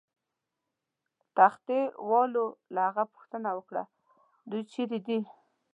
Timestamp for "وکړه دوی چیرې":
3.57-4.99